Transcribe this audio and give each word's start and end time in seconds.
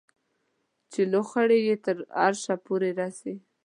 چې 0.91 1.01
لوخړې 1.11 1.59
یې 1.67 1.75
تر 1.85 1.97
عرشه 2.23 2.55
پورې 2.65 2.89
رسي 3.01 3.35